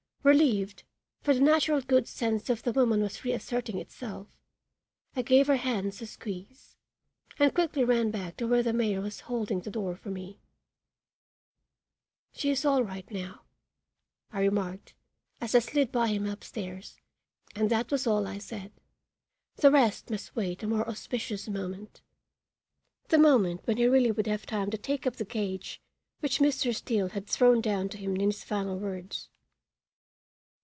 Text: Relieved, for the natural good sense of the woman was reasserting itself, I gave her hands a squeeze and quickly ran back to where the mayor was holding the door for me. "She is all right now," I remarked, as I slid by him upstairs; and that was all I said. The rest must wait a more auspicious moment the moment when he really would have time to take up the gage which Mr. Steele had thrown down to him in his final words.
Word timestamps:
Relieved, 0.23 0.83
for 1.23 1.33
the 1.33 1.39
natural 1.39 1.81
good 1.81 2.07
sense 2.07 2.47
of 2.51 2.61
the 2.61 2.71
woman 2.71 3.01
was 3.01 3.25
reasserting 3.25 3.79
itself, 3.79 4.27
I 5.15 5.23
gave 5.23 5.47
her 5.47 5.55
hands 5.55 5.99
a 5.99 6.05
squeeze 6.05 6.75
and 7.39 7.55
quickly 7.55 7.83
ran 7.83 8.11
back 8.11 8.37
to 8.37 8.45
where 8.47 8.61
the 8.61 8.71
mayor 8.71 9.01
was 9.01 9.21
holding 9.21 9.61
the 9.61 9.71
door 9.71 9.95
for 9.95 10.11
me. 10.11 10.39
"She 12.33 12.51
is 12.51 12.65
all 12.65 12.83
right 12.83 13.09
now," 13.09 13.45
I 14.31 14.41
remarked, 14.41 14.93
as 15.41 15.55
I 15.55 15.59
slid 15.59 15.91
by 15.91 16.09
him 16.09 16.27
upstairs; 16.27 16.99
and 17.55 17.71
that 17.71 17.89
was 17.89 18.05
all 18.05 18.27
I 18.27 18.37
said. 18.37 18.71
The 19.55 19.71
rest 19.71 20.11
must 20.11 20.35
wait 20.35 20.61
a 20.61 20.67
more 20.67 20.87
auspicious 20.87 21.47
moment 21.49 22.03
the 23.07 23.17
moment 23.17 23.65
when 23.65 23.77
he 23.77 23.87
really 23.87 24.11
would 24.11 24.27
have 24.27 24.45
time 24.45 24.69
to 24.69 24.77
take 24.77 25.07
up 25.07 25.15
the 25.15 25.25
gage 25.25 25.81
which 26.19 26.37
Mr. 26.37 26.75
Steele 26.75 27.09
had 27.09 27.25
thrown 27.25 27.59
down 27.59 27.89
to 27.89 27.97
him 27.97 28.13
in 28.17 28.29
his 28.29 28.43
final 28.43 28.77
words. 28.77 29.27